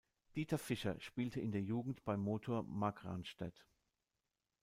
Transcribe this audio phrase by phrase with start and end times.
[0.35, 3.67] Dieter Fischer spielte in der Jugend bei Motor Markranstädt.